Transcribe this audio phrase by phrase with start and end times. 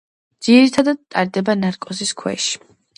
[0.47, 2.53] ძირითადად, ტარდება ნარკოზის ქვეშ.